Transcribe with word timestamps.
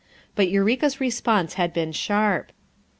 But 0.33 0.49
Eureka's 0.49 0.99
response 0.99 1.53
had 1.53 1.73
been 1.73 1.91
sharp. 1.91 2.51